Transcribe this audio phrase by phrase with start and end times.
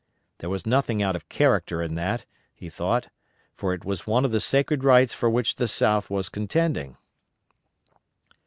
[0.39, 3.09] There was nothing out of character in that, he thought,
[3.53, 6.97] for it was one of the sacred rights for which the South was contending.